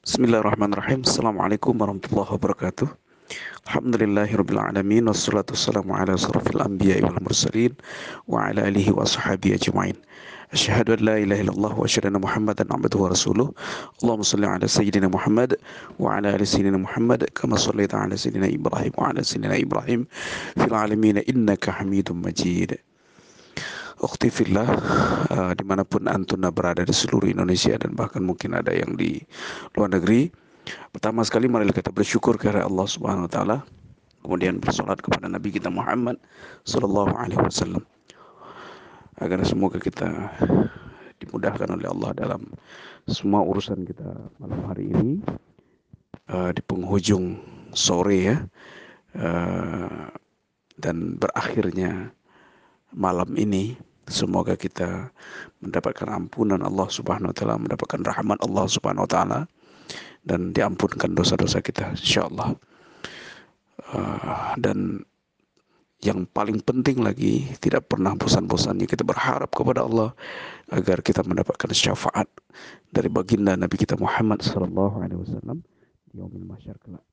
Bismillahirrahmanirrahim. 0.00 1.04
Assalamualaikum 1.04 1.76
warahmatullahi 1.76 2.32
wabarakatuh. 2.32 2.88
Alhamdulillahirrabbilalamin 3.68 5.12
Wassalatu 5.12 5.52
wassalamu 5.52 5.92
ala 5.92 6.16
asrafil 6.16 6.56
anbiya 6.56 7.04
wal 7.04 7.20
mursalin 7.20 7.76
Wa 8.24 8.48
ala 8.48 8.64
alihi 8.64 8.96
wa 8.96 9.04
sahabi 9.04 9.52
ajma'in 9.52 10.00
Asyhadu 10.56 10.96
an 10.96 11.04
la 11.04 11.20
ilaha 11.20 11.44
illallah 11.44 11.72
wa 11.76 11.84
asyhadu 11.84 12.08
anna 12.08 12.24
Muhammadan 12.24 12.72
abduhu 12.72 13.04
wa 13.04 13.12
rasuluh 13.12 13.52
Allahumma 14.00 14.24
salli 14.24 14.48
ala 14.48 14.64
sayyidina 14.64 15.12
Muhammad 15.12 15.60
Wa 16.00 16.16
ala 16.16 16.32
ali 16.32 16.48
sayyidina 16.48 16.80
Muhammad 16.80 17.28
Kama 17.36 17.60
sallaita 17.60 18.00
ala 18.00 18.16
sayyidina 18.16 18.48
Ibrahim 18.48 18.96
Wa 18.96 19.12
ala 19.12 19.20
sayyidina 19.20 19.60
Ibrahim 19.60 20.08
Fil 20.56 20.72
alamin 20.72 21.20
innaka 21.28 21.76
hamidun 21.76 22.24
majid 22.24 22.80
Ukhti 24.00 24.32
fillah 24.32 24.64
uh, 25.28 25.52
di 25.52 25.64
mana 25.64 25.84
pun 25.84 26.08
antuna 26.08 26.48
berada 26.48 26.80
di 26.80 26.94
seluruh 26.94 27.28
Indonesia 27.28 27.76
dan 27.76 27.92
bahkan 27.92 28.24
mungkin 28.24 28.56
ada 28.56 28.72
yang 28.72 28.96
di 28.96 29.20
luar 29.76 29.92
negeri 29.92 30.32
Pertama 30.90 31.22
sekali 31.24 31.46
mari 31.46 31.70
kita 31.70 31.90
bersyukur 31.90 32.36
kepada 32.36 32.66
Allah 32.66 32.86
Subhanahu 32.86 33.26
wa 33.26 33.32
taala. 33.32 33.56
Kemudian 34.20 34.60
bersolat 34.60 35.00
kepada 35.00 35.32
Nabi 35.32 35.48
kita 35.48 35.72
Muhammad 35.72 36.20
sallallahu 36.68 37.16
alaihi 37.16 37.40
wasallam. 37.40 37.82
Agar 39.16 39.40
semoga 39.48 39.80
kita 39.80 40.08
dimudahkan 41.20 41.68
oleh 41.72 41.88
Allah 41.88 42.10
dalam 42.16 42.42
semua 43.08 43.44
urusan 43.44 43.84
kita 43.84 44.08
malam 44.40 44.60
hari 44.68 44.92
ini 44.92 45.10
uh, 46.32 46.52
di 46.52 46.60
penghujung 46.64 47.40
sore 47.76 48.18
ya 48.32 48.36
uh, 49.16 50.08
dan 50.80 51.20
berakhirnya 51.20 52.12
malam 52.92 53.36
ini 53.36 53.76
semoga 54.10 54.58
kita 54.58 55.14
mendapatkan 55.62 56.10
ampunan 56.10 56.60
Allah 56.60 56.90
Subhanahu 56.90 57.30
wa 57.30 57.36
taala 57.36 57.56
mendapatkan 57.56 58.00
rahmat 58.02 58.38
Allah 58.42 58.64
Subhanahu 58.66 59.06
wa 59.06 59.10
taala 59.10 59.40
dan 60.26 60.52
diampunkan 60.52 61.14
dosa-dosa 61.16 61.62
kita 61.62 61.94
insyaallah 61.96 62.52
uh, 63.94 64.52
dan 64.60 65.06
yang 66.00 66.24
paling 66.32 66.64
penting 66.64 67.04
lagi 67.04 67.44
tidak 67.60 67.92
pernah 67.92 68.16
bosan-bosannya 68.16 68.88
kita 68.88 69.04
berharap 69.04 69.52
kepada 69.52 69.84
Allah 69.84 70.16
agar 70.72 71.04
kita 71.04 71.20
mendapatkan 71.20 71.68
syafaat 71.76 72.24
dari 72.88 73.12
baginda 73.12 73.52
Nabi 73.52 73.76
kita 73.76 74.00
Muhammad 74.00 74.40
sallallahu 74.40 75.04
alaihi 75.04 75.20
wasallam 75.20 75.60
di 76.08 76.18
yaumil 76.18 76.48
mahsyar 76.48 76.80
kelak. 76.80 77.04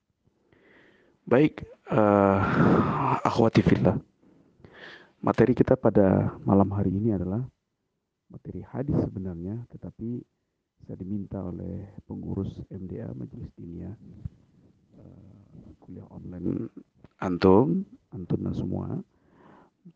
Baik, 1.28 1.68
uh, 1.92 2.40
akhwati 3.28 3.59
fillah. 3.59 4.00
Materi 5.18 5.58
kita 5.58 5.73
pada 5.73 6.38
malam 6.46 6.70
hari 6.78 6.94
ini 6.94 7.10
adalah 7.10 7.42
materi 8.30 8.62
hadis 8.62 9.02
sebenarnya, 9.02 9.66
tetapi 9.74 10.22
saya 10.86 10.94
diminta 10.94 11.42
oleh 11.42 11.90
pengurus 12.06 12.54
MDA 12.70 13.09
Majelis 13.18 13.50
Dinia 13.58 13.98
uh, 14.94 15.74
kuliah 15.82 16.06
online 16.14 16.70
antum 17.18 17.82
antuna 18.14 18.54
semua 18.54 19.02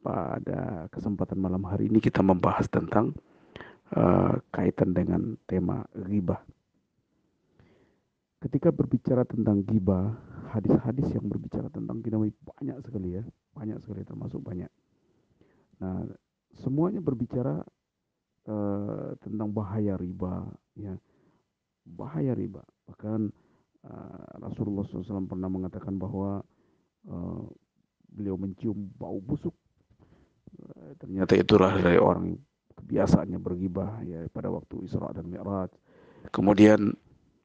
pada 0.02 0.90
kesempatan 0.90 1.38
malam 1.38 1.70
hari 1.70 1.86
ini 1.86 2.02
kita 2.02 2.26
membahas 2.26 2.66
tentang 2.66 3.14
uh, 3.94 4.42
kaitan 4.50 4.90
dengan 4.90 5.38
tema 5.46 5.86
ghibah. 5.94 6.42
Ketika 8.42 8.74
berbicara 8.74 9.22
tentang 9.30 9.62
ghibah, 9.62 10.18
hadis-hadis 10.50 11.14
yang 11.14 11.30
berbicara 11.30 11.70
tentang 11.70 12.02
ghibah 12.02 12.26
banyak 12.26 12.78
sekali 12.82 13.22
ya, 13.22 13.24
banyak 13.54 13.78
sekali 13.86 14.02
termasuk 14.02 14.42
banyak. 14.42 14.81
Nah, 15.82 16.06
semuanya 16.62 17.02
berbicara 17.02 17.66
uh, 18.46 19.18
tentang 19.18 19.50
bahaya 19.50 19.98
riba, 19.98 20.46
ya 20.78 20.94
bahaya 21.90 22.38
riba. 22.38 22.62
Bahkan 22.86 23.20
uh, 23.90 24.26
Rasulullah 24.46 24.86
SAW 24.86 25.26
pernah 25.26 25.50
mengatakan 25.50 25.98
bahwa 25.98 26.46
uh, 27.10 27.44
beliau 28.14 28.38
mencium 28.38 28.78
bau 28.94 29.18
busuk. 29.18 29.58
Uh, 30.62 30.94
ternyata 31.02 31.34
itulah 31.34 31.74
dari 31.82 31.98
orang 31.98 32.38
kebiasaannya 32.78 33.40
bergibah 33.42 34.06
ya 34.06 34.30
pada 34.30 34.54
waktu 34.54 34.86
Isra 34.86 35.10
dan 35.18 35.26
Mi'raj. 35.26 35.74
Kemudian 36.30 36.94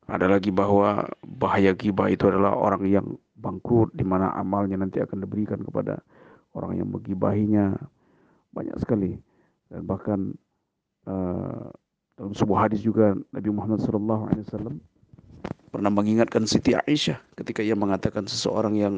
ada 0.06 0.28
lagi 0.30 0.52
bahwa 0.54 1.08
bahaya 1.24 1.74
gibah 1.74 2.12
itu 2.12 2.28
adalah 2.30 2.54
orang 2.54 2.84
yang 2.86 3.06
bangkrut 3.34 3.90
di 3.96 4.04
mana 4.06 4.30
amalnya 4.36 4.78
nanti 4.78 5.02
akan 5.02 5.24
diberikan 5.24 5.58
kepada 5.64 5.98
orang 6.54 6.78
yang 6.78 6.88
menggibahinya 6.88 7.74
banyak 8.56 8.76
sekali 8.80 9.20
dan 9.68 9.84
bahkan 9.84 10.32
uh, 11.04 11.68
dalam 12.16 12.32
sebuah 12.32 12.68
hadis 12.68 12.80
juga 12.80 13.12
Nabi 13.36 13.48
Muhammad 13.52 13.84
SAW 13.84 14.80
pernah 15.68 15.92
mengingatkan 15.92 16.48
Siti 16.48 16.72
Aisyah 16.72 17.20
ketika 17.36 17.60
ia 17.60 17.76
mengatakan 17.76 18.24
seseorang 18.24 18.74
yang 18.80 18.94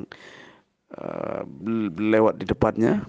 uh, 0.95 1.43
lewat 1.99 2.39
di 2.39 2.47
depannya 2.47 3.03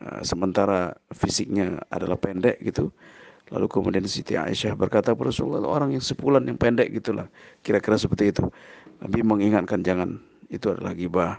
uh, 0.00 0.20
sementara 0.24 0.96
fisiknya 1.12 1.84
adalah 1.92 2.16
pendek 2.16 2.56
gitu. 2.64 2.88
Lalu 3.52 3.68
kemudian 3.68 4.08
Siti 4.08 4.32
Aisyah 4.32 4.72
berkata 4.72 5.12
Rasulullah 5.12 5.60
orang 5.68 5.92
yang 5.92 6.00
sepulan 6.00 6.48
yang 6.48 6.56
pendek 6.56 6.88
gitulah 6.88 7.28
kira-kira 7.60 8.00
seperti 8.00 8.32
itu. 8.32 8.48
Nabi 9.04 9.20
mengingatkan 9.20 9.84
jangan 9.84 10.16
itu 10.48 10.72
adalah 10.72 10.96
gibah. 10.96 11.36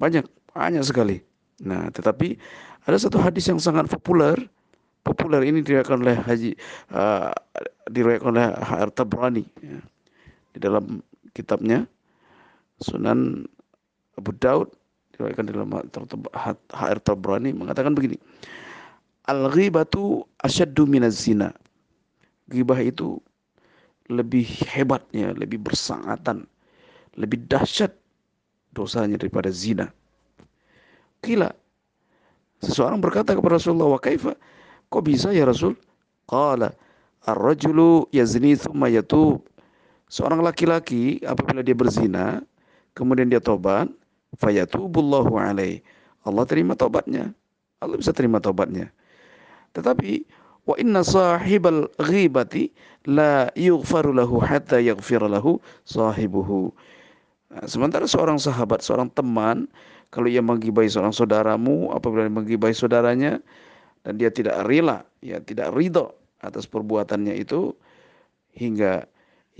Banyak 0.00 0.24
banyak 0.56 0.80
sekali. 0.80 1.20
Nah, 1.60 1.92
tetapi 1.92 2.40
ada 2.88 2.96
satu 2.96 3.20
hadis 3.20 3.44
yang 3.48 3.60
sangat 3.60 3.86
populer 3.92 4.36
populer 5.04 5.44
ini 5.48 5.64
diriwayatkan 5.64 6.00
oleh 6.00 6.16
Haji 6.16 6.52
uh, 6.92 7.32
diriwayatkan 7.88 8.30
oleh 8.36 8.46
HR 8.52 8.90
Tabrani 8.92 9.44
ya. 9.60 9.80
di 10.56 10.58
dalam 10.60 11.00
kitabnya 11.32 11.88
Sunan 12.80 13.44
Abu 14.16 14.32
Daud 14.36 14.68
diriwayatkan 15.16 15.46
dalam 15.52 15.68
HR 16.32 16.98
Tabrani 17.00 17.52
mengatakan 17.56 17.96
begini 17.96 18.20
Al-ghibatu 19.28 20.24
asyaddu 20.40 20.84
minaz 20.88 21.24
zina 21.24 21.52
Ghibah 22.50 22.82
itu 22.82 23.22
lebih 24.10 24.42
hebatnya, 24.74 25.30
lebih 25.38 25.62
bersangatan, 25.62 26.42
lebih 27.14 27.46
dahsyat 27.46 27.94
dosanya 28.74 29.14
daripada 29.14 29.54
zina. 29.54 29.94
Kila 31.20 31.52
seseorang 32.60 33.00
berkata 33.00 33.36
kepada 33.36 33.56
Rasulullah, 33.60 33.96
"Wa 33.96 34.00
kaifa?" 34.00 34.36
Kok 34.90 35.02
bisa 35.06 35.30
ya 35.30 35.46
Rasul? 35.46 35.78
Qala 36.26 36.74
ar-rajulu 37.24 38.10
yazni 38.10 38.58
thumma 38.58 38.90
yatub. 38.90 39.44
Seorang 40.10 40.42
laki-laki 40.42 41.22
apabila 41.22 41.62
dia 41.62 41.78
berzina, 41.78 42.42
kemudian 42.98 43.30
dia 43.30 43.38
tobat, 43.38 43.86
fayatubullahu 44.42 45.38
alaih. 45.38 45.78
Allah 46.26 46.44
terima 46.44 46.74
tobatnya. 46.74 47.30
Allah 47.78 47.96
bisa 47.96 48.10
terima 48.10 48.42
tobatnya. 48.42 48.90
Tetapi 49.72 50.26
wa 50.66 50.74
inna 50.76 51.06
sahibal 51.06 51.86
ghibati 52.02 52.74
la 53.06 53.48
yughfaru 53.54 54.12
lahu 54.12 54.42
hatta 54.42 54.82
lahu 54.82 55.62
sahibuhu. 55.86 56.74
Nah, 57.50 57.66
sementara 57.66 58.06
seorang 58.06 58.38
sahabat, 58.38 58.82
seorang 58.82 59.10
teman, 59.14 59.66
kalau 60.10 60.26
ia 60.26 60.42
menggibai 60.42 60.90
seorang 60.90 61.14
saudaramu, 61.14 61.94
apabila 61.94 62.26
dia 62.26 62.34
menggibai 62.34 62.74
saudaranya, 62.74 63.38
dan 64.02 64.18
dia 64.18 64.30
tidak 64.30 64.66
rela, 64.66 65.06
ya 65.22 65.38
tidak 65.38 65.70
ridho 65.70 66.10
atas 66.42 66.66
perbuatannya 66.66 67.36
itu 67.36 67.70
hingga 68.56 69.06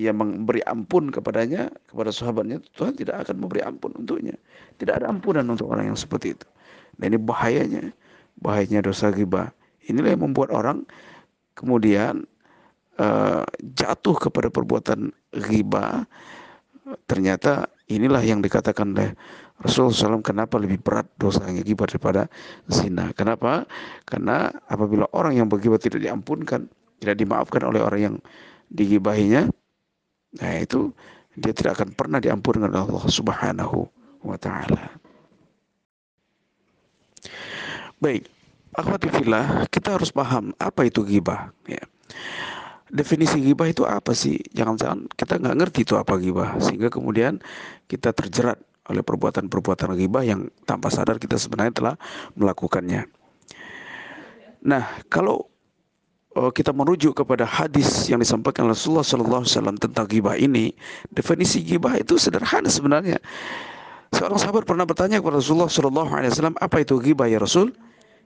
ia 0.00 0.10
memberi 0.16 0.64
ampun 0.64 1.12
kepadanya, 1.12 1.68
kepada 1.86 2.10
sahabatnya, 2.10 2.58
Tuhan 2.74 2.96
tidak 2.96 3.28
akan 3.28 3.36
memberi 3.36 3.60
ampun 3.60 3.92
untuknya. 3.94 4.34
Tidak 4.80 4.96
ada 4.96 5.12
ampunan 5.12 5.44
untuk 5.44 5.68
orang 5.70 5.92
yang 5.92 5.98
seperti 5.98 6.34
itu. 6.34 6.48
Dan 6.96 7.14
ini 7.14 7.20
bahayanya, 7.20 7.84
bahayanya 8.40 8.88
dosa 8.88 9.12
ghibah. 9.12 9.52
Inilah 9.86 10.16
yang 10.16 10.24
membuat 10.24 10.56
orang 10.56 10.88
kemudian 11.52 12.24
uh, 12.96 13.44
jatuh 13.76 14.16
kepada 14.16 14.48
perbuatan 14.48 15.12
ghibah. 15.36 16.08
Ternyata 17.04 17.68
inilah 17.92 18.24
yang 18.24 18.40
dikatakan 18.40 18.96
oleh 18.96 19.12
Rasulullah 19.60 20.16
SAW 20.16 20.24
kenapa 20.24 20.56
lebih 20.56 20.80
berat 20.80 21.04
dosanya 21.20 21.60
gibah 21.60 21.84
daripada 21.84 22.32
zina. 22.64 23.12
Kenapa? 23.12 23.68
Karena 24.08 24.48
apabila 24.68 25.04
orang 25.12 25.36
yang 25.36 25.52
bergibah 25.52 25.76
tidak 25.76 26.00
diampunkan, 26.00 26.64
tidak 26.96 27.16
dimaafkan 27.20 27.68
oleh 27.68 27.80
orang 27.84 28.00
yang 28.00 28.16
digibahinya, 28.72 29.52
nah 30.40 30.52
itu 30.56 30.88
dia 31.36 31.52
tidak 31.52 31.76
akan 31.76 31.92
pernah 31.92 32.18
diampunkan 32.24 32.72
oleh 32.72 32.80
Allah 32.80 33.04
Subhanahu 33.04 33.84
wa 34.24 34.36
taala. 34.40 34.96
Baik, 38.00 38.24
akhwati 38.72 39.12
kita 39.68 39.88
harus 40.00 40.08
paham 40.08 40.56
apa 40.56 40.88
itu 40.88 41.04
gibah, 41.04 41.52
ya. 41.68 41.84
Definisi 42.90 43.38
gibah 43.44 43.68
itu 43.68 43.84
apa 43.84 44.16
sih? 44.16 44.40
Jangan-jangan 44.56 45.04
kita 45.14 45.36
nggak 45.36 45.56
ngerti 45.62 45.80
itu 45.84 45.94
apa 46.00 46.16
gibah, 46.16 46.56
sehingga 46.58 46.88
kemudian 46.88 47.38
kita 47.86 48.10
terjerat 48.16 48.56
oleh 48.90 49.06
perbuatan-perbuatan 49.06 49.94
ghibah 49.94 50.26
yang 50.26 50.50
tanpa 50.66 50.90
sadar 50.90 51.22
kita 51.22 51.38
sebenarnya 51.38 51.72
telah 51.72 51.94
melakukannya. 52.34 53.06
Nah, 54.66 54.84
kalau 55.06 55.46
oh, 56.34 56.50
kita 56.50 56.74
merujuk 56.74 57.16
kepada 57.16 57.46
hadis 57.46 58.10
yang 58.10 58.20
disampaikan 58.20 58.66
Rasulullah 58.66 59.06
Sallallahu 59.06 59.46
Alaihi 59.46 59.54
Wasallam 59.56 59.78
tentang 59.78 60.06
gibah 60.10 60.36
ini, 60.36 60.74
definisi 61.14 61.62
gibah 61.62 61.96
itu 61.96 62.18
sederhana 62.18 62.68
sebenarnya. 62.68 63.16
Seorang 64.10 64.42
sahabat 64.42 64.66
pernah 64.66 64.82
bertanya 64.82 65.22
kepada 65.22 65.38
Rasulullah 65.38 65.70
Sallallahu 65.70 66.10
Alaihi 66.10 66.34
Wasallam, 66.34 66.58
apa 66.58 66.82
itu 66.82 66.98
gibah 66.98 67.30
ya 67.30 67.38
Rasul? 67.38 67.70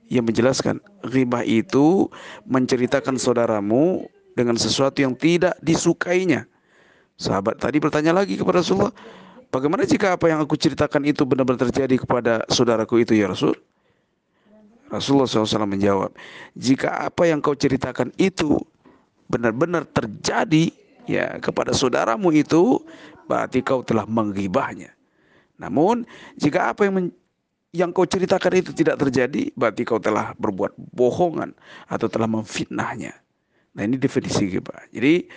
Ia 0.09 0.21
menjelaskan, 0.21 0.81
gibah 1.07 1.41
itu 1.45 2.09
menceritakan 2.45 3.17
saudaramu 3.17 4.05
dengan 4.37 4.57
sesuatu 4.59 5.01
yang 5.01 5.17
tidak 5.17 5.57
disukainya. 5.63 6.45
Sahabat 7.15 7.63
tadi 7.63 7.79
bertanya 7.79 8.11
lagi 8.11 8.35
kepada 8.35 8.59
Rasulullah, 8.59 8.91
bagaimana 9.49 9.83
jika 9.83 10.15
apa 10.15 10.29
yang 10.29 10.41
aku 10.41 10.55
ceritakan 10.57 11.05
itu 11.05 11.25
benar-benar 11.25 11.69
terjadi 11.69 11.95
kepada 12.01 12.45
saudaraku 12.49 13.01
itu 13.01 13.17
ya 13.17 13.29
Rasul? 13.29 13.53
Rasulullah 14.85 15.25
SAW 15.25 15.65
menjawab, 15.65 16.13
jika 16.53 17.09
apa 17.09 17.25
yang 17.25 17.41
kau 17.41 17.57
ceritakan 17.57 18.13
itu 18.21 18.61
benar-benar 19.25 19.83
terjadi 19.89 20.69
ya 21.09 21.41
kepada 21.41 21.73
saudaramu 21.73 22.29
itu, 22.29 22.79
berarti 23.25 23.65
kau 23.65 23.81
telah 23.81 24.05
menggibahnya. 24.05 24.93
Namun 25.57 26.05
jika 26.37 26.71
apa 26.71 26.85
yang 26.85 27.09
yang 27.75 27.89
kau 27.91 28.07
ceritakan 28.07 28.61
itu 28.61 28.71
tidak 28.71 29.01
terjadi, 29.03 29.51
berarti 29.57 29.83
kau 29.83 29.99
telah 29.99 30.31
berbuat 30.39 30.77
bohongan 30.95 31.51
atau 31.91 32.07
telah 32.07 32.29
memfitnahnya. 32.29 33.11
Nah 33.75 33.81
ini 33.83 33.99
definisi 33.99 34.47
ghibah. 34.47 34.87
Jadi 34.95 35.27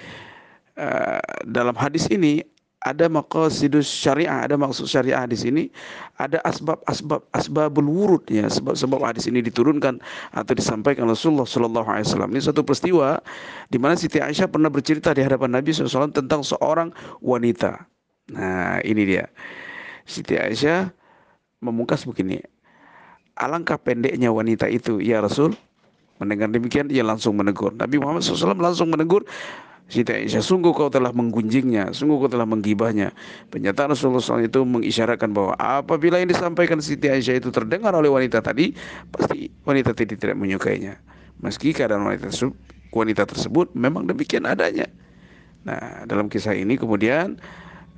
uh, 0.78 1.18
dalam 1.42 1.74
hadis 1.74 2.06
ini 2.06 2.46
ada 2.86 3.10
maqasidus 3.10 3.90
syariah, 3.90 4.46
ada 4.46 4.54
maksud 4.54 4.86
syariah 4.86 5.26
di 5.26 5.34
sini, 5.34 5.64
ada 6.14 6.38
asbab-asbab 6.46 7.26
asbabul 7.34 7.90
wurud 7.90 8.22
ya, 8.30 8.46
sebab-sebab 8.46 9.02
hadis 9.02 9.26
ini 9.26 9.42
diturunkan 9.42 9.98
atau 10.30 10.52
disampaikan 10.54 11.10
Rasulullah 11.10 11.48
sallallahu 11.48 11.88
alaihi 11.90 12.06
wasallam. 12.06 12.30
Ini 12.38 12.42
satu 12.46 12.62
peristiwa 12.62 13.18
di 13.66 13.82
mana 13.82 13.98
Siti 13.98 14.22
Aisyah 14.22 14.46
pernah 14.46 14.70
bercerita 14.70 15.10
di 15.10 15.26
hadapan 15.26 15.58
Nabi 15.58 15.74
SAW 15.74 16.14
tentang 16.14 16.46
seorang 16.46 16.94
wanita. 17.18 17.82
Nah, 18.30 18.78
ini 18.86 19.02
dia. 19.02 19.26
Siti 20.06 20.38
Aisyah 20.38 20.94
memungkas 21.58 22.06
begini. 22.06 22.38
Alangkah 23.38 23.78
pendeknya 23.78 24.30
wanita 24.30 24.70
itu, 24.70 25.02
ya 25.02 25.18
Rasul. 25.18 25.54
Mendengar 26.18 26.50
demikian, 26.50 26.90
ia 26.90 27.06
langsung 27.06 27.38
menegur. 27.38 27.70
Nabi 27.78 28.02
Muhammad 28.02 28.26
SAW 28.26 28.58
langsung 28.58 28.90
menegur, 28.90 29.22
Siti 29.88 30.12
Aisyah, 30.12 30.44
sungguh 30.44 30.76
kau 30.76 30.92
telah 30.92 31.16
menggunjingnya, 31.16 31.96
sungguh 31.96 32.20
kau 32.20 32.28
telah 32.28 32.44
menggibahnya. 32.44 33.08
Pernyataan 33.48 33.96
Rasulullah 33.96 34.20
SAW 34.20 34.44
itu 34.44 34.60
mengisyaratkan 34.60 35.32
bahwa 35.32 35.56
apabila 35.56 36.20
yang 36.20 36.28
disampaikan 36.28 36.76
Siti 36.84 37.08
Aisyah 37.08 37.40
itu 37.40 37.48
terdengar 37.48 37.96
oleh 37.96 38.12
wanita 38.12 38.44
tadi, 38.44 38.76
pasti 39.08 39.48
wanita 39.64 39.96
tadi 39.96 40.20
tidak 40.20 40.36
menyukainya. 40.36 41.00
Meski 41.40 41.72
keadaan 41.72 42.04
wanita 42.04 42.28
tersebut, 42.28 42.52
wanita 42.92 43.24
tersebut 43.24 43.72
memang 43.72 44.04
demikian 44.04 44.44
adanya. 44.44 44.92
Nah, 45.64 46.04
dalam 46.04 46.28
kisah 46.28 46.52
ini 46.52 46.76
kemudian 46.76 47.40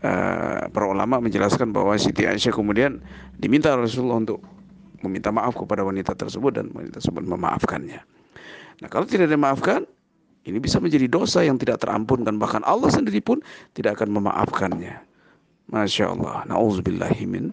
uh, 0.07 0.71
para 0.71 0.87
ulama 0.87 1.19
menjelaskan 1.19 1.75
bahwa 1.75 1.99
Siti 1.99 2.23
Aisyah 2.23 2.55
kemudian 2.55 3.03
diminta 3.35 3.75
Rasulullah 3.75 4.23
untuk 4.23 4.39
meminta 5.03 5.35
maaf 5.35 5.59
kepada 5.59 5.83
wanita 5.83 6.15
tersebut 6.15 6.55
dan 6.55 6.71
wanita 6.71 7.03
tersebut 7.03 7.27
memaafkannya. 7.27 8.01
Nah, 8.79 8.89
kalau 8.89 9.11
tidak 9.11 9.27
dimaafkan, 9.27 9.91
ini 10.49 10.57
bisa 10.57 10.81
menjadi 10.81 11.05
dosa 11.05 11.45
yang 11.45 11.61
tidak 11.61 11.85
terampunkan. 11.85 12.41
Bahkan 12.41 12.65
Allah 12.65 12.89
sendiri 12.89 13.21
pun 13.21 13.45
tidak 13.77 14.01
akan 14.01 14.17
memaafkannya. 14.17 14.97
Masya 15.69 16.17
Allah. 16.17 16.49
Na'udzubillahimin. 16.49 17.53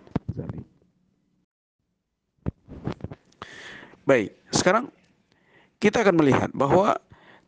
Baik, 4.07 4.31
sekarang 4.55 4.87
kita 5.83 5.99
akan 5.99 6.15
melihat 6.15 6.49
bahwa 6.55 6.95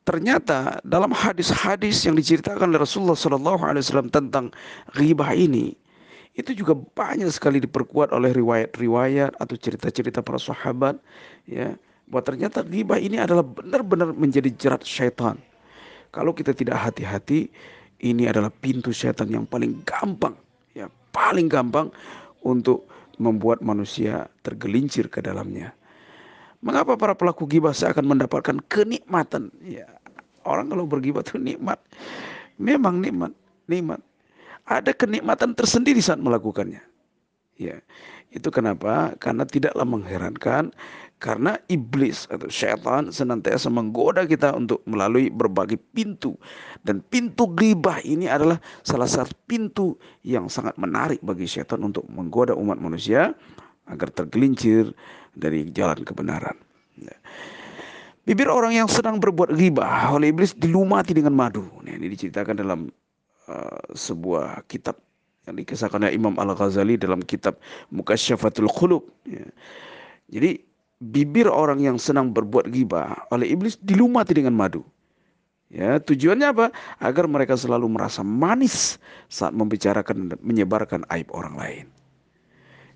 ternyata 0.03 0.83
dalam 0.83 1.15
hadis-hadis 1.15 2.03
yang 2.03 2.19
diceritakan 2.19 2.75
oleh 2.75 2.83
Rasulullah 2.83 3.15
SAW 3.15 4.12
tentang 4.12 4.51
ghibah 4.91 5.31
ini, 5.31 5.71
itu 6.36 6.51
juga 6.51 6.75
banyak 6.75 7.31
sekali 7.31 7.63
diperkuat 7.63 8.12
oleh 8.12 8.36
riwayat-riwayat 8.36 9.39
atau 9.39 9.56
cerita-cerita 9.56 10.19
para 10.19 10.36
sahabat, 10.36 11.00
ya 11.47 11.80
bahwa 12.09 12.23
ternyata 12.25 12.65
ghibah 12.65 12.97
ini 12.97 13.21
adalah 13.21 13.45
benar-benar 13.45 14.11
menjadi 14.17 14.50
jerat 14.57 14.81
syaitan. 14.81 15.38
Kalau 16.09 16.33
kita 16.33 16.57
tidak 16.57 16.81
hati-hati, 16.81 17.53
ini 18.01 18.25
adalah 18.25 18.50
pintu 18.50 18.89
syaitan 18.89 19.29
yang 19.29 19.45
paling 19.45 19.77
gampang, 19.85 20.33
ya 20.73 20.89
paling 21.13 21.45
gampang 21.45 21.94
untuk 22.41 22.89
membuat 23.21 23.61
manusia 23.61 24.25
tergelincir 24.41 25.06
ke 25.06 25.21
dalamnya. 25.21 25.75
Mengapa 26.59 27.00
para 27.00 27.15
pelaku 27.15 27.47
ghibah 27.47 27.71
seakan 27.71 28.09
mendapatkan 28.09 28.57
kenikmatan? 28.67 29.53
Ya, 29.63 29.88
orang 30.44 30.73
kalau 30.73 30.83
berghibah 30.89 31.23
itu 31.23 31.39
nikmat. 31.39 31.79
Memang 32.59 33.00
nikmat, 33.00 33.31
nikmat. 33.69 34.03
Ada 34.67 34.91
kenikmatan 34.91 35.55
tersendiri 35.55 36.03
saat 36.03 36.19
melakukannya. 36.19 36.83
Ya, 37.55 37.79
itu 38.31 38.47
kenapa? 38.51 39.15
Karena 39.19 39.47
tidaklah 39.47 39.88
mengherankan 39.88 40.71
karena 41.19 41.60
iblis 41.68 42.25
atau 42.31 42.48
syaitan 42.48 43.12
senantiasa 43.12 43.68
menggoda 43.68 44.24
kita 44.24 44.56
untuk 44.56 44.80
melalui 44.88 45.27
berbagai 45.27 45.75
pintu. 45.92 46.39
Dan 46.80 47.04
pintu 47.04 47.51
ghibah 47.51 48.00
ini 48.07 48.31
adalah 48.31 48.56
salah 48.88 49.07
satu 49.07 49.36
pintu 49.44 50.00
yang 50.24 50.48
sangat 50.48 50.80
menarik 50.80 51.19
bagi 51.19 51.44
syaitan 51.44 51.83
untuk 51.83 52.07
menggoda 52.07 52.56
umat 52.56 52.80
manusia 52.80 53.36
agar 53.92 54.07
tergelincir 54.16 54.95
dari 55.36 55.68
jalan 55.75 56.00
kebenaran. 56.07 56.56
Bibir 58.24 58.45
orang 58.45 58.77
yang 58.77 58.88
sedang 58.88 59.18
berbuat 59.18 59.57
ghibah 59.57 60.13
oleh 60.13 60.30
iblis 60.30 60.54
dilumati 60.54 61.18
dengan 61.18 61.33
madu. 61.33 61.65
Nah, 61.81 61.98
ini 61.98 62.13
diceritakan 62.13 62.62
dalam 62.62 62.86
uh, 63.50 63.81
sebuah 63.98 64.69
kitab 64.69 65.01
yang 65.50 65.57
dikisahkan 65.57 66.06
oleh 66.06 66.13
Imam 66.13 66.38
Al-Ghazali 66.38 67.01
dalam 67.01 67.25
kitab 67.25 67.57
Mukasyafatul 67.89 68.69
Khulub. 68.69 69.01
Ya. 69.25 69.50
Jadi 70.30 70.62
bibir 71.00 71.48
orang 71.48 71.80
yang 71.80 71.96
senang 71.96 72.36
berbuat 72.36 72.68
ghibah 72.72 73.28
oleh 73.31 73.56
iblis 73.56 73.80
dilumati 73.84 74.36
dengan 74.36 74.56
madu. 74.56 74.84
Ya, 75.69 76.01
tujuannya 76.01 76.48
apa? 76.50 76.66
Agar 76.98 77.30
mereka 77.30 77.54
selalu 77.54 77.94
merasa 77.94 78.25
manis 78.25 78.98
saat 79.30 79.54
membicarakan 79.54 80.34
dan 80.34 80.40
menyebarkan 80.42 81.06
aib 81.13 81.30
orang 81.30 81.56
lain. 81.56 81.86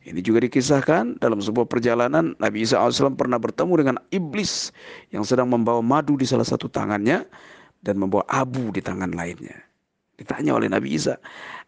Ini 0.03 0.19
juga 0.19 0.43
dikisahkan 0.43 1.23
dalam 1.23 1.39
sebuah 1.39 1.63
perjalanan 1.69 2.35
Nabi 2.41 2.67
Isa 2.67 2.75
AS 2.75 2.99
pernah 3.15 3.39
bertemu 3.39 3.73
dengan 3.79 3.95
iblis 4.11 4.75
yang 5.15 5.23
sedang 5.23 5.47
membawa 5.47 5.79
madu 5.79 6.19
di 6.19 6.27
salah 6.27 6.43
satu 6.43 6.67
tangannya 6.67 7.23
dan 7.87 7.95
membawa 7.95 8.27
abu 8.27 8.67
di 8.75 8.83
tangan 8.83 9.15
lainnya. 9.15 9.55
Ditanya 10.19 10.59
oleh 10.59 10.67
Nabi 10.67 10.91
Isa, 10.99 11.15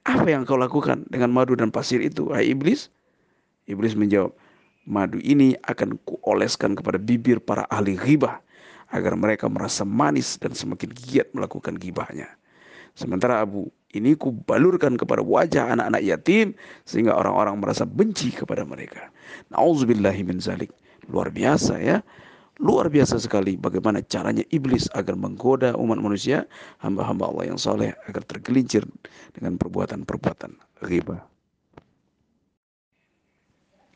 apa 0.04 0.28
yang 0.28 0.44
kau 0.44 0.60
lakukan 0.60 1.08
dengan 1.08 1.32
madu 1.32 1.56
dan 1.56 1.72
pasir 1.72 2.04
itu, 2.04 2.28
hai 2.36 2.52
iblis? 2.52 2.92
Iblis 3.72 3.96
menjawab, 3.96 4.36
Madu 4.86 5.18
ini 5.26 5.58
akan 5.66 5.98
kuoleskan 6.06 6.78
kepada 6.78 7.02
bibir 7.02 7.42
para 7.42 7.66
ahli 7.74 7.98
ghibah 7.98 8.38
agar 8.94 9.18
mereka 9.18 9.50
merasa 9.50 9.82
manis 9.82 10.38
dan 10.38 10.54
semakin 10.54 10.94
giat 10.94 11.28
melakukan 11.34 11.74
ghibahnya. 11.74 12.30
Sementara 12.94 13.44
Abu 13.44 13.68
ini 13.92 14.16
kubalurkan 14.16 14.96
kepada 14.96 15.26
wajah 15.26 15.74
anak-anak 15.74 16.04
yatim 16.06 16.54
sehingga 16.88 17.18
orang-orang 17.18 17.60
merasa 17.60 17.84
benci 17.84 18.32
kepada 18.32 18.64
mereka. 18.64 19.10
Nauzubillahi 19.52 20.22
min 20.22 20.38
zalik. 20.40 20.72
Luar 21.12 21.34
biasa 21.34 21.82
ya. 21.82 22.00
Luar 22.56 22.88
biasa 22.88 23.20
sekali 23.20 23.60
bagaimana 23.60 24.00
caranya 24.00 24.48
iblis 24.48 24.88
agar 24.96 25.20
menggoda 25.20 25.76
umat 25.76 26.00
manusia, 26.00 26.48
hamba-hamba 26.80 27.28
Allah 27.28 27.52
yang 27.52 27.60
soleh 27.60 27.92
agar 28.08 28.24
tergelincir 28.24 28.88
dengan 29.36 29.60
perbuatan-perbuatan 29.60 30.56
ghibah. 30.88 31.35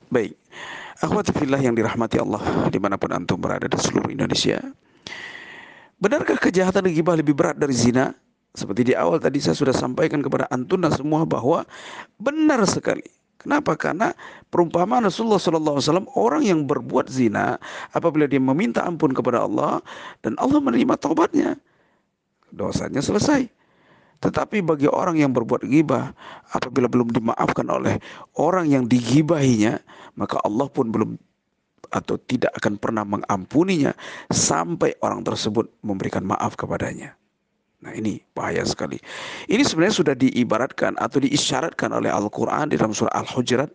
Baik, 0.10 0.34
akhwati 1.06 1.30
fillah 1.38 1.62
yang 1.62 1.78
dirahmati 1.78 2.18
Allah 2.18 2.42
di 2.74 2.82
mana 2.82 2.98
pun 2.98 3.14
antum 3.14 3.38
berada 3.38 3.70
di 3.70 3.78
seluruh 3.78 4.10
Indonesia. 4.10 4.58
Benarkah 6.02 6.42
kejahatan 6.42 6.90
ghibah 6.90 7.14
lebih 7.14 7.38
berat 7.38 7.62
dari 7.62 7.78
zina? 7.78 8.18
Seperti 8.58 8.90
di 8.90 8.94
awal 8.98 9.22
tadi 9.22 9.38
saya 9.38 9.54
sudah 9.54 9.76
sampaikan 9.76 10.26
kepada 10.26 10.50
antum 10.50 10.82
dan 10.82 10.90
semua 10.90 11.30
bahwa 11.30 11.62
benar 12.18 12.66
sekali. 12.66 13.06
Kenapa? 13.38 13.78
Karena 13.78 14.12
perumpamaan 14.50 15.06
Rasulullah 15.06 15.40
SAW 15.40 16.10
orang 16.18 16.44
yang 16.44 16.66
berbuat 16.66 17.08
zina 17.08 17.56
apabila 17.94 18.26
dia 18.26 18.42
meminta 18.42 18.84
ampun 18.84 19.14
kepada 19.14 19.46
Allah 19.46 19.80
dan 20.26 20.36
Allah 20.42 20.60
menerima 20.60 20.98
taubatnya, 20.98 21.56
dosanya 22.50 23.00
selesai. 23.00 23.59
Tetapi 24.20 24.60
bagi 24.60 24.88
orang 24.92 25.16
yang 25.16 25.32
berbuat 25.32 25.64
gibah, 25.64 26.12
apabila 26.52 26.92
belum 26.92 27.16
dimaafkan 27.16 27.68
oleh 27.72 28.04
orang 28.36 28.68
yang 28.68 28.84
digibahinya, 28.84 29.80
maka 30.20 30.44
Allah 30.44 30.68
pun 30.68 30.92
belum 30.92 31.16
atau 31.90 32.22
tidak 32.30 32.54
akan 32.60 32.78
pernah 32.78 33.02
mengampuninya 33.02 33.96
sampai 34.30 34.94
orang 35.02 35.26
tersebut 35.26 35.72
memberikan 35.82 36.22
maaf 36.22 36.54
kepadanya. 36.54 37.18
Nah 37.80 37.96
ini 37.96 38.20
bahaya 38.36 38.62
sekali. 38.68 39.00
Ini 39.48 39.64
sebenarnya 39.64 39.96
sudah 39.96 40.16
diibaratkan 40.20 41.00
atau 41.00 41.24
diisyaratkan 41.24 41.96
oleh 41.96 42.12
Al-Quran 42.12 42.70
di 42.70 42.76
dalam 42.76 42.92
surah 42.92 43.16
Al-Hujurat 43.16 43.72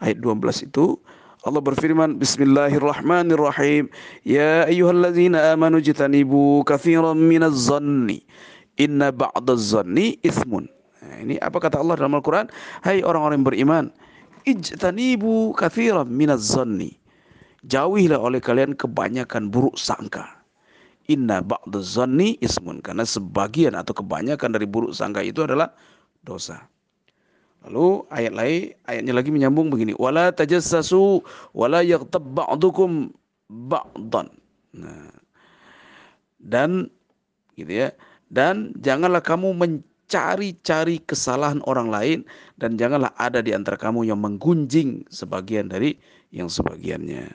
ayat 0.00 0.18
12 0.18 0.72
itu 0.72 0.96
Allah 1.42 1.58
berfirman 1.58 2.22
Bismillahirrahmanirrahim 2.22 3.90
Ya 4.24 4.64
ayyuhallazina 4.70 5.52
amanu 5.52 5.82
jitanibu 5.82 6.62
kathiran 6.64 7.18
minaz 7.18 7.68
zanni 7.68 8.24
Inna 8.80 9.12
ba'daz 9.12 9.76
zanni 9.76 10.16
ithmun 10.24 10.68
nah, 11.04 11.16
Ini 11.20 11.36
apa 11.44 11.60
kata 11.60 11.80
Allah 11.80 12.00
dalam 12.00 12.16
Al-Quran 12.16 12.48
Hai 12.80 13.04
orang-orang 13.04 13.42
yang 13.42 13.48
beriman 13.48 13.84
Ijtanibu 14.48 15.52
kathiran 15.54 16.08
minaz 16.08 16.56
zanni 16.56 16.96
Jauhilah 17.68 18.18
oleh 18.18 18.42
kalian 18.42 18.74
kebanyakan 18.74 19.52
buruk 19.52 19.76
sangka 19.76 20.24
Inna 21.10 21.44
ba'daz 21.44 22.00
zanni 22.00 22.40
ismun 22.40 22.80
Karena 22.80 23.04
sebagian 23.04 23.76
atau 23.76 23.92
kebanyakan 23.92 24.56
dari 24.56 24.64
buruk 24.64 24.96
sangka 24.96 25.20
itu 25.20 25.44
adalah 25.44 25.70
dosa 26.24 26.72
Lalu 27.62 28.02
ayat 28.10 28.32
lain, 28.34 28.62
ayatnya 28.90 29.12
lagi 29.14 29.30
menyambung 29.30 29.70
begini, 29.70 29.94
wala 29.94 30.34
tajassasu 30.34 31.22
wala 31.54 31.78
yaghtab 31.86 32.26
ba'dukum 32.34 33.14
ba'dan. 33.46 34.26
Nah. 34.74 35.14
Dan 36.42 36.90
gitu 37.54 37.86
ya. 37.86 37.94
Dan 38.32 38.72
janganlah 38.80 39.20
kamu 39.20 39.52
mencari-cari 39.52 41.04
kesalahan 41.04 41.60
orang 41.68 41.92
lain 41.92 42.18
dan 42.56 42.80
janganlah 42.80 43.12
ada 43.20 43.44
di 43.44 43.52
antara 43.52 43.76
kamu 43.76 44.08
yang 44.08 44.24
menggunjing 44.24 45.04
sebagian 45.12 45.68
dari 45.68 46.00
yang 46.32 46.48
sebagiannya. 46.48 47.28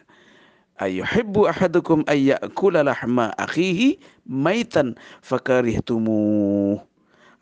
Ayuhibbu 0.81 1.45
ahadukum 1.49 2.01
ayyakula 2.09 2.81
lahma 2.81 3.29
akhihi 3.37 4.01
maitan 4.25 4.97
fakarihtumuh. 5.21 6.81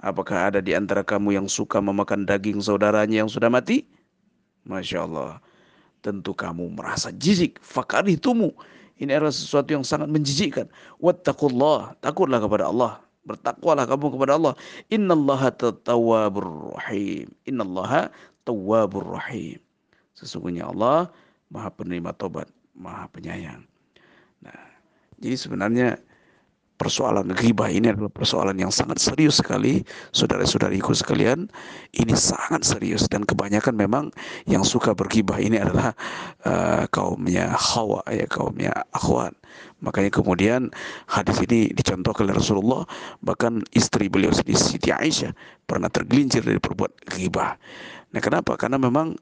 Apakah 0.03 0.51
ada 0.51 0.59
di 0.59 0.75
antara 0.75 1.03
kamu 1.03 1.39
yang 1.39 1.47
suka 1.47 1.79
memakan 1.79 2.27
daging 2.27 2.59
saudaranya 2.59 3.23
yang 3.23 3.31
sudah 3.31 3.47
mati? 3.47 3.87
Masya 4.67 5.07
Allah. 5.07 5.39
Tentu 6.03 6.35
kamu 6.35 6.75
merasa 6.75 7.09
jijik. 7.09 7.57
Fakaritumu. 7.63 8.53
Ini 9.01 9.17
adalah 9.19 9.33
sesuatu 9.33 9.73
yang 9.73 9.83
sangat 9.83 10.07
menjijikkan. 10.11 10.69
Wattaqullah. 11.01 11.97
Takutlah 11.99 12.39
kepada 12.39 12.69
Allah. 12.69 13.04
Bertakwalah 13.25 13.89
kamu 13.89 14.13
kepada 14.13 14.37
Allah. 14.37 14.53
Innallaha 14.93 15.49
tawwabur 15.81 16.77
rahim. 16.77 17.27
Innallaha 17.49 18.13
tawwabur 18.45 19.17
rahim. 19.17 19.57
Sesungguhnya 20.13 20.69
Allah 20.69 21.09
maha 21.49 21.73
penerima 21.73 22.13
tobat. 22.13 22.47
Maha 22.77 23.09
penyayang. 23.09 23.65
Nah, 24.45 24.61
jadi 25.17 25.35
sebenarnya 25.35 25.97
persoalan 26.75 27.31
ghibah 27.31 27.71
ini 27.71 27.91
adalah 27.91 28.11
persoalan 28.11 28.55
yang 28.59 28.71
sangat 28.71 28.99
serius 28.99 29.39
sekali. 29.39 29.83
Saudara-saudariku 30.11 30.91
sekalian 30.91 31.47
ini 31.95 32.13
sangat 32.15 32.67
serius 32.67 33.07
dan 33.07 33.23
kebanyakan 33.23 33.75
memang 33.75 34.05
yang 34.47 34.63
suka 34.67 34.91
berghibah 34.91 35.39
ini 35.39 35.59
adalah 35.59 35.95
uh, 36.43 36.83
kaumnya 36.91 37.55
Hawa 37.55 38.03
ya 38.11 38.27
kaumnya 38.27 38.71
akhwat 38.91 39.35
makanya 39.83 40.11
kemudian 40.11 40.71
hadis 41.05 41.37
ini 41.45 41.69
dicontohkan 41.71 42.27
oleh 42.27 42.35
Rasulullah 42.39 42.83
bahkan 43.21 43.61
istri 43.75 44.07
beliau 44.09 44.33
sendiri 44.33 44.57
Siti 44.57 44.89
Aisyah 44.89 45.35
pernah 45.67 45.91
tergelincir 45.91 46.41
dari 46.41 46.57
perbuat 46.57 47.15
ghibah. 47.15 47.57
Nah 48.15 48.21
kenapa? 48.23 48.55
Karena 48.55 48.79
memang 48.79 49.19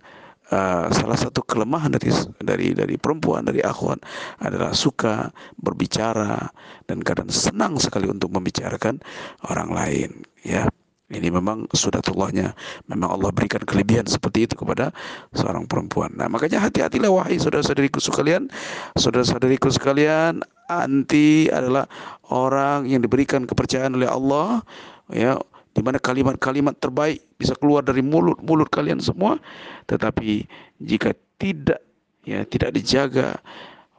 Uh, 0.51 0.91
salah 0.91 1.15
satu 1.15 1.39
kelemahan 1.39 1.88
dari 1.95 2.12
dari 2.43 2.75
dari 2.75 2.95
perempuan 3.00 3.47
dari 3.47 3.63
akhwat 3.63 4.03
adalah 4.43 4.75
suka 4.75 5.31
berbicara 5.55 6.51
dan 6.83 7.00
kadang 7.00 7.31
senang 7.31 7.79
sekali 7.79 8.12
untuk 8.12 8.27
membicarakan 8.27 9.00
orang 9.47 9.71
lain 9.71 10.09
ya. 10.43 10.67
Ini 11.13 11.29
memang 11.29 11.69
sunatullahnya 11.69 12.57
memang 12.89 13.09
Allah 13.13 13.29
berikan 13.29 13.62
kelebihan 13.62 14.09
seperti 14.09 14.50
itu 14.50 14.57
kepada 14.57 14.89
seorang 15.31 15.69
perempuan. 15.69 16.09
Nah 16.17 16.25
makanya 16.25 16.63
hati-hatilah 16.65 17.12
wahai 17.12 17.38
saudara-saudariku 17.38 18.01
sekalian. 18.01 18.50
Saudara-saudariku 18.97 19.69
sekalian 19.69 20.41
anti 20.73 21.53
adalah 21.53 21.85
orang 22.33 22.89
yang 22.89 23.05
diberikan 23.05 23.45
kepercayaan 23.45 23.93
oleh 23.93 24.09
Allah 24.09 24.65
ya 25.13 25.38
di 25.74 25.82
mana 25.82 25.98
kalimat-kalimat 25.98 26.77
terbaik 26.77 27.25
bisa 27.36 27.58
keluar 27.58 27.82
dari 27.82 28.06
mulut-mulut 28.06 28.70
kalian 28.70 29.01
semua. 29.01 29.42
Tetapi 29.89 30.46
jika 30.80 31.18
tidak 31.42 31.82
ya 32.24 32.46
tidak 32.48 32.72
dijaga 32.77 33.42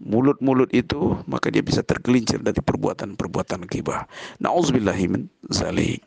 mulut-mulut 0.00 0.70
itu 0.74 1.18
maka 1.26 1.50
dia 1.50 1.60
bisa 1.60 1.82
tergelincir 1.82 2.38
dari 2.40 2.62
perbuatan-perbuatan 2.62 3.66
ghibah. 3.66 4.06
Nauzubillahi 4.38 5.04
min 5.10 5.22
zalik. 5.50 6.02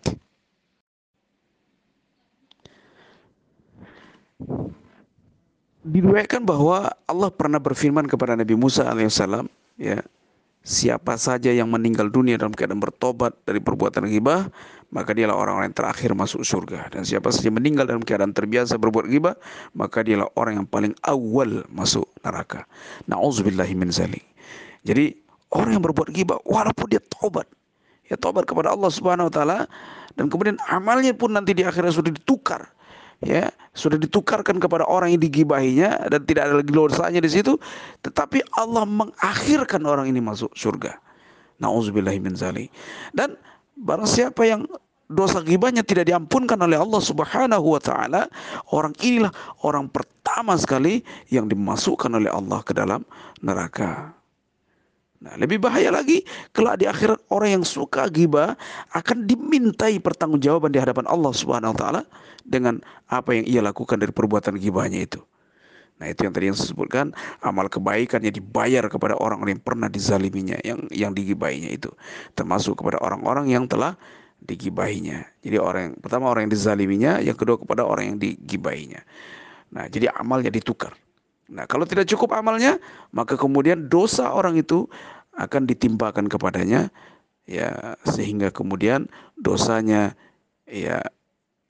Diriwayatkan 5.88 6.44
bahwa 6.44 6.92
Allah 7.08 7.30
pernah 7.32 7.64
berfirman 7.64 8.06
kepada 8.12 8.36
Nabi 8.36 8.54
Musa 8.60 8.92
alaihissalam 8.92 9.48
ya 9.80 10.04
siapa 10.68 11.16
saja 11.16 11.48
yang 11.56 11.72
meninggal 11.72 12.12
dunia 12.12 12.36
dalam 12.36 12.52
keadaan 12.52 12.84
bertobat 12.84 13.32
dari 13.48 13.64
perbuatan 13.64 14.04
ghibah 14.12 14.52
maka 14.92 15.16
dialah 15.16 15.36
orang-orang 15.36 15.72
yang 15.72 15.80
terakhir 15.80 16.12
masuk 16.12 16.44
surga. 16.44 16.92
Dan 16.92 17.08
siapa 17.08 17.32
saja 17.32 17.48
meninggal 17.48 17.88
dalam 17.88 18.04
keadaan 18.04 18.36
terbiasa 18.36 18.76
berbuat 18.76 19.08
ghibah 19.08 19.40
maka 19.72 20.04
dialah 20.04 20.28
orang 20.36 20.64
yang 20.64 20.68
paling 20.68 20.92
awal 21.08 21.64
masuk 21.72 22.04
neraka. 22.28 22.68
Nauzubillahi 23.08 23.74
min 23.80 23.96
zalik. 23.96 24.28
Jadi 24.84 25.16
orang 25.56 25.80
yang 25.80 25.84
berbuat 25.88 26.12
ghibah 26.12 26.40
walaupun 26.44 26.88
dia 26.92 27.00
tobat 27.00 27.48
ya 28.08 28.16
tobat 28.20 28.48
kepada 28.48 28.72
Allah 28.72 28.92
Subhanahu 28.92 29.32
wa 29.32 29.34
taala 29.34 29.60
dan 30.16 30.32
kemudian 30.32 30.60
amalnya 30.68 31.12
pun 31.16 31.36
nanti 31.36 31.56
di 31.56 31.64
akhirat 31.64 31.96
sudah 31.96 32.12
ditukar 32.12 32.68
ya 33.22 33.50
sudah 33.74 33.98
ditukarkan 33.98 34.62
kepada 34.62 34.86
orang 34.86 35.14
yang 35.14 35.22
digibahinya 35.22 36.10
dan 36.10 36.22
tidak 36.26 36.50
ada 36.50 36.56
lagi 36.62 36.72
dosanya 36.74 37.22
di 37.22 37.32
situ 37.32 37.58
tetapi 38.06 38.42
Allah 38.58 38.86
mengakhirkan 38.86 39.82
orang 39.86 40.10
ini 40.10 40.22
masuk 40.22 40.54
surga. 40.54 40.98
Nauzubillahi 41.58 42.22
min 42.22 42.38
dan 43.18 43.34
barang 43.82 44.06
siapa 44.06 44.46
yang 44.46 44.70
dosa 45.10 45.40
gibahnya 45.40 45.82
tidak 45.82 46.12
diampunkan 46.12 46.60
oleh 46.60 46.78
Allah 46.78 47.02
Subhanahu 47.02 47.66
wa 47.74 47.82
taala 47.82 48.28
orang 48.76 48.92
inilah 49.00 49.32
orang 49.64 49.88
pertama 49.88 50.60
sekali 50.60 51.02
yang 51.32 51.48
dimasukkan 51.48 52.12
oleh 52.12 52.28
Allah 52.28 52.60
ke 52.62 52.76
dalam 52.76 53.08
neraka 53.40 54.17
Nah, 55.18 55.34
lebih 55.34 55.58
bahaya 55.58 55.90
lagi 55.90 56.22
kelak 56.54 56.78
di 56.78 56.86
akhirat 56.86 57.18
orang 57.34 57.62
yang 57.62 57.66
suka 57.66 58.06
gibah 58.14 58.54
akan 58.94 59.26
dimintai 59.26 59.98
pertanggungjawaban 59.98 60.70
di 60.70 60.78
hadapan 60.78 61.10
Allah 61.10 61.34
Subhanahu 61.34 61.74
wa 61.74 61.78
taala 61.78 62.02
dengan 62.46 62.78
apa 63.10 63.34
yang 63.34 63.46
ia 63.50 63.62
lakukan 63.66 63.98
dari 63.98 64.14
perbuatan 64.14 64.62
gibahnya 64.62 65.10
itu. 65.10 65.18
Nah, 65.98 66.14
itu 66.14 66.30
yang 66.30 66.34
tadi 66.38 66.46
yang 66.54 66.58
saya 66.58 66.70
sebutkan, 66.70 67.10
amal 67.42 67.66
kebaikannya 67.66 68.30
dibayar 68.30 68.86
kepada 68.86 69.18
orang 69.18 69.42
yang 69.50 69.58
pernah 69.58 69.90
dizaliminya, 69.90 70.62
yang 70.62 70.86
yang 70.94 71.10
digibahinya 71.10 71.74
itu, 71.74 71.90
termasuk 72.38 72.78
kepada 72.78 73.02
orang-orang 73.02 73.50
yang 73.50 73.66
telah 73.66 73.98
digibahinya. 74.46 75.26
Jadi 75.42 75.58
orang 75.58 75.82
yang 75.90 75.96
pertama 75.98 76.30
orang 76.30 76.46
yang 76.46 76.54
dizaliminya, 76.54 77.18
yang 77.26 77.34
kedua 77.34 77.58
kepada 77.58 77.82
orang 77.82 78.14
yang 78.14 78.18
digibahinya. 78.22 79.02
Nah, 79.74 79.90
jadi 79.90 80.14
amalnya 80.14 80.54
ditukar. 80.54 80.94
Nah, 81.48 81.63
kalau 81.63 81.88
tidak 81.88 82.08
cukup 82.12 82.36
amalnya, 82.36 82.75
maka 83.16 83.39
kemudian 83.39 83.88
dosa 83.88 84.32
orang 84.36 84.60
itu 84.60 84.88
akan 85.38 85.70
ditimpakan 85.70 86.27
kepadanya 86.27 86.92
ya 87.48 87.96
sehingga 88.04 88.51
kemudian 88.51 89.08
dosanya 89.39 90.12
ya 90.68 91.00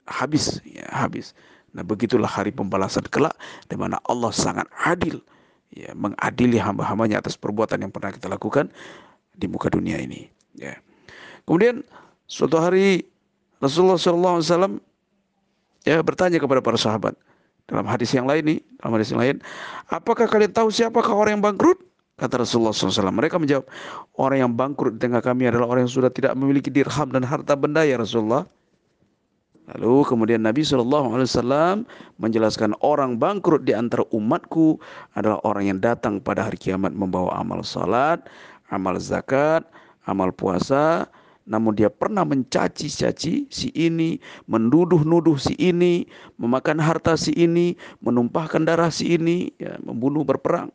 habis 0.09 0.57
ya 0.65 0.87
habis. 0.89 1.37
Nah, 1.77 1.85
begitulah 1.85 2.27
hari 2.27 2.49
pembalasan 2.49 3.05
kelak 3.11 3.37
di 3.69 3.77
mana 3.77 4.01
Allah 4.09 4.33
sangat 4.33 4.65
adil 4.81 5.21
ya 5.69 5.93
mengadili 5.93 6.57
hamba-hambanya 6.57 7.21
atas 7.21 7.37
perbuatan 7.37 7.85
yang 7.85 7.91
pernah 7.93 8.09
kita 8.09 8.25
lakukan 8.31 8.71
di 9.37 9.45
muka 9.45 9.69
dunia 9.69 10.01
ini 10.01 10.25
ya. 10.57 10.73
Kemudian 11.45 11.85
suatu 12.25 12.57
hari 12.57 13.05
Rasulullah 13.61 13.99
SAW 14.01 14.81
ya 15.85 16.01
bertanya 16.01 16.41
kepada 16.41 16.59
para 16.65 16.75
sahabat, 16.79 17.13
dalam 17.67 17.83
hadis 17.83 18.15
yang 18.15 18.23
lain 18.23 18.43
nih, 18.55 18.59
dalam 18.79 18.91
hadis 18.95 19.11
yang 19.11 19.21
lain, 19.21 19.35
apakah 19.91 20.25
kalian 20.25 20.55
tahu 20.55 20.71
siapakah 20.71 21.11
orang 21.11 21.39
yang 21.39 21.43
bangkrut? 21.43 21.83
Kata 22.17 22.41
Rasulullah 22.41 22.73
SAW. 22.73 23.13
Mereka 23.13 23.37
menjawab, 23.37 23.69
orang 24.17 24.37
yang 24.41 24.51
bangkrut 24.57 24.97
di 24.97 25.05
tengah 25.05 25.21
kami 25.21 25.53
adalah 25.53 25.69
orang 25.69 25.85
yang 25.85 25.93
sudah 25.93 26.09
tidak 26.09 26.33
memiliki 26.33 26.73
dirham 26.73 27.13
dan 27.13 27.21
harta 27.21 27.53
benda 27.53 27.85
ya 27.85 28.01
Rasulullah. 28.01 28.47
Lalu 29.75 30.07
kemudian 30.07 30.41
Nabi 30.41 30.63
SAW 30.63 31.83
menjelaskan 32.17 32.71
orang 32.79 33.19
bangkrut 33.19 33.67
di 33.67 33.75
antara 33.75 34.07
umatku 34.15 34.79
adalah 35.13 35.43
orang 35.43 35.75
yang 35.75 35.79
datang 35.83 36.23
pada 36.23 36.47
hari 36.47 36.55
kiamat 36.55 36.95
membawa 36.95 37.35
amal 37.35 37.59
salat, 37.67 38.23
amal 38.71 38.95
zakat, 38.95 39.67
amal 40.07 40.31
puasa, 40.31 41.05
namun 41.47 41.79
dia 41.79 41.87
pernah 41.87 42.27
mencaci-caci 42.27 43.47
si 43.47 43.67
ini, 43.71 44.19
menduduh-nuduh 44.51 45.39
si 45.39 45.55
ini, 45.55 46.03
memakan 46.35 46.77
harta 46.83 47.15
si 47.15 47.31
ini, 47.33 47.79
menumpahkan 48.03 48.67
darah 48.67 48.91
si 48.91 49.15
ini, 49.15 49.55
ya, 49.55 49.79
membunuh 49.79 50.27
berperang, 50.27 50.67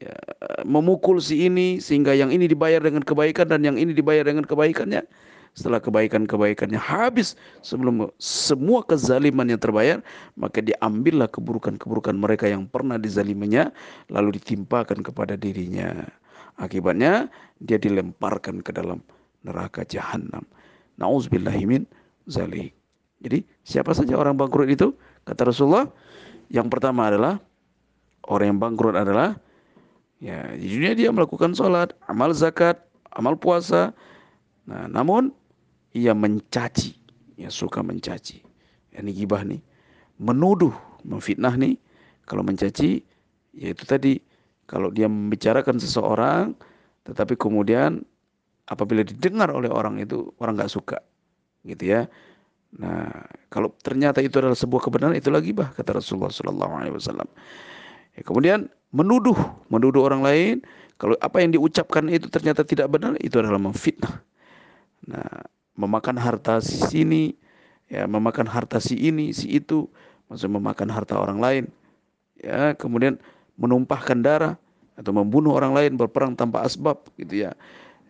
ya, 0.00 0.16
memukul 0.64 1.20
si 1.20 1.44
ini 1.46 1.76
sehingga 1.78 2.16
yang 2.16 2.32
ini 2.32 2.48
dibayar 2.48 2.80
dengan 2.80 3.04
kebaikan 3.04 3.52
dan 3.52 3.60
yang 3.60 3.76
ini 3.76 3.92
dibayar 3.92 4.24
dengan 4.24 4.48
kebaikannya. 4.48 5.04
setelah 5.50 5.82
kebaikan-kebaikannya 5.82 6.78
habis 6.78 7.34
sebelum 7.66 8.06
semua 8.22 8.86
kezaliman 8.86 9.50
yang 9.50 9.58
terbayar 9.58 9.98
maka 10.38 10.62
diambillah 10.62 11.26
keburukan-keburukan 11.26 12.14
mereka 12.14 12.46
yang 12.46 12.70
pernah 12.70 12.94
dizaliminya 13.02 13.74
lalu 14.14 14.38
ditimpakan 14.38 15.02
kepada 15.02 15.34
dirinya 15.34 16.06
akibatnya 16.62 17.26
dia 17.58 17.82
dilemparkan 17.82 18.62
ke 18.62 18.70
dalam 18.70 19.02
neraka 19.44 19.84
jahanam 19.86 20.44
nauzubillahimin 21.00 21.88
zalik. 22.28 22.76
Jadi 23.20 23.44
siapa 23.64 23.92
saja 23.92 24.16
orang 24.16 24.36
bangkrut 24.36 24.68
itu 24.72 24.96
kata 25.28 25.52
Rasulullah 25.52 25.88
yang 26.48 26.72
pertama 26.72 27.08
adalah 27.08 27.36
orang 28.28 28.56
yang 28.56 28.60
bangkrut 28.60 28.96
adalah 28.96 29.36
ya 30.20 30.52
di 30.56 30.66
dunia 30.68 30.92
dia 30.96 31.08
melakukan 31.12 31.52
sholat 31.52 31.92
amal 32.08 32.32
zakat 32.32 32.80
amal 33.16 33.36
puasa. 33.36 33.92
Nah 34.68 34.86
namun 34.86 35.34
ia 35.90 36.14
mencaci, 36.14 36.94
ya 37.34 37.50
suka 37.50 37.82
mencaci. 37.82 38.42
Ini 38.94 39.10
gibah 39.14 39.42
nih, 39.42 39.62
menuduh, 40.18 40.74
memfitnah 41.02 41.54
nih. 41.58 41.78
Kalau 42.26 42.46
mencaci, 42.46 43.02
yaitu 43.54 43.84
tadi. 43.86 44.22
Kalau 44.70 44.86
dia 44.94 45.10
membicarakan 45.10 45.82
seseorang, 45.82 46.54
tetapi 47.02 47.34
kemudian 47.34 48.06
apabila 48.70 49.02
didengar 49.02 49.50
oleh 49.50 49.66
orang 49.66 49.98
itu 49.98 50.30
orang 50.38 50.54
nggak 50.54 50.70
suka, 50.70 51.02
gitu 51.66 51.90
ya. 51.90 52.06
Nah, 52.78 53.26
kalau 53.50 53.74
ternyata 53.82 54.22
itu 54.22 54.38
adalah 54.38 54.54
sebuah 54.54 54.86
kebenaran, 54.86 55.18
itu 55.18 55.26
lagi 55.26 55.50
bah 55.50 55.74
kata 55.74 55.98
Rasulullah 55.98 56.30
Sallallahu 56.30 56.72
Alaihi 56.78 56.94
Wasallam. 56.94 57.26
Ya, 58.14 58.22
kemudian 58.22 58.70
menuduh, 58.94 59.34
menuduh 59.66 60.06
orang 60.06 60.22
lain. 60.22 60.56
Kalau 60.94 61.18
apa 61.18 61.42
yang 61.42 61.56
diucapkan 61.56 62.06
itu 62.06 62.30
ternyata 62.30 62.62
tidak 62.62 62.86
benar, 62.92 63.18
itu 63.18 63.34
adalah 63.42 63.58
memfitnah. 63.58 64.22
Nah, 65.10 65.42
memakan 65.74 66.20
harta 66.20 66.62
si 66.62 66.78
sini, 66.78 67.34
ya 67.90 68.06
memakan 68.06 68.46
harta 68.46 68.78
si 68.78 68.94
ini, 68.94 69.34
si 69.34 69.50
itu, 69.50 69.90
maksudnya 70.30 70.60
memakan 70.60 70.88
harta 70.92 71.18
orang 71.18 71.42
lain. 71.42 71.64
Ya, 72.38 72.76
kemudian 72.78 73.18
menumpahkan 73.58 74.20
darah 74.22 74.54
atau 74.94 75.10
membunuh 75.16 75.56
orang 75.56 75.72
lain 75.72 75.96
berperang 75.96 76.36
tanpa 76.36 76.62
asbab 76.62 77.00
gitu 77.16 77.48
ya. 77.48 77.56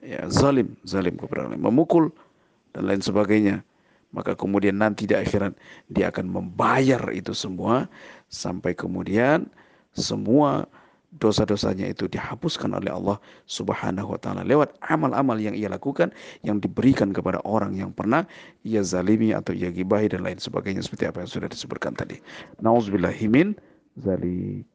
Ya, 0.01 0.25
zalim, 0.33 0.73
zalim 0.89 1.21
kepada 1.21 1.45
orang 1.45 1.61
lain, 1.61 1.65
memukul 1.65 2.05
dan 2.73 2.89
lain 2.89 3.05
sebagainya. 3.05 3.61
Maka 4.11 4.35
kemudian 4.35 4.75
nanti 4.75 5.07
di 5.07 5.15
akhirat 5.15 5.55
dia 5.87 6.11
akan 6.11 6.27
membayar 6.27 6.99
itu 7.15 7.31
semua 7.31 7.87
sampai 8.27 8.75
kemudian 8.75 9.47
semua 9.95 10.67
dosa-dosanya 11.19 11.91
itu 11.91 12.07
dihapuskan 12.07 12.71
oleh 12.75 12.91
Allah 12.91 13.19
Subhanahu 13.51 14.15
wa 14.15 14.19
taala 14.19 14.47
lewat 14.47 14.79
amal-amal 14.87 15.35
yang 15.39 15.59
ia 15.59 15.67
lakukan 15.67 16.15
yang 16.47 16.63
diberikan 16.63 17.11
kepada 17.11 17.43
orang 17.43 17.75
yang 17.75 17.91
pernah 17.91 18.23
ia 18.63 18.83
zalimi 18.83 19.35
atau 19.35 19.51
ia 19.51 19.75
gibahi 19.75 20.07
dan 20.11 20.23
lain 20.23 20.39
sebagainya 20.39 20.83
seperti 20.87 21.11
apa 21.11 21.27
yang 21.27 21.31
sudah 21.31 21.49
disebutkan 21.51 21.95
tadi. 21.99 22.19
Nauzubillahi 22.63 23.27
min 23.27 23.59
zalik. 23.99 24.67